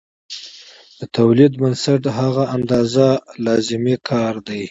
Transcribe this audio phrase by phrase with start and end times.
[0.99, 3.07] د تولید بنسټ هغه اندازه
[3.45, 4.59] لازمي کار دی